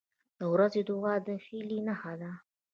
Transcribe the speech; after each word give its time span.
•د 0.39 0.41
ورځې 0.53 0.81
دعا 0.89 1.13
د 1.25 1.27
هیلې 1.45 1.79
نښه 1.87 2.13
ده. 2.21 2.31